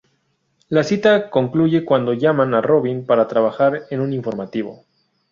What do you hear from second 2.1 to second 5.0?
llaman a Robin para trabajar en un informativo.